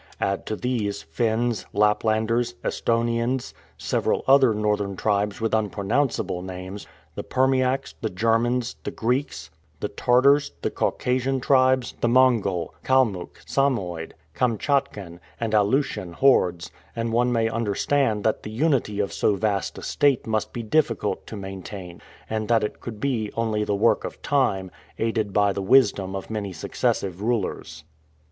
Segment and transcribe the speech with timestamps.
[0.19, 7.93] Add to these, Finns, Laplanders, Esthonians, several other northern tribes with unpronounceable names, the Permiaks,
[8.01, 15.53] the Germans, the Greeks, the Tartars, the Caucasian tribes, the Mongol, Kalmuck, Samoid, Kamtschatkan, and
[15.53, 20.51] Aleutian hordes, and one may understand that the unity of so vast a state must
[20.51, 23.05] be difficult to maintain, and that it could
[23.35, 27.83] only be the work of time, aided by the wisdom of many successive rulers.